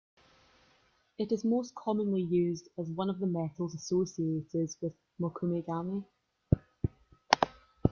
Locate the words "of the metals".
3.11-3.75